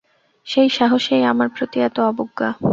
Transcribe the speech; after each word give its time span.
সেই 0.47 0.69
সাহসেই 0.69 1.23
আমার 1.31 1.49
প্রতি 1.55 1.77
এত 1.79 1.97
অবজ্ঞা! 2.09 2.49